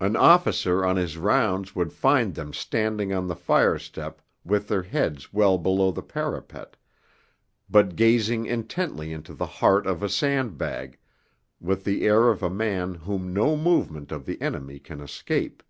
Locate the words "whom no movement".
12.94-14.10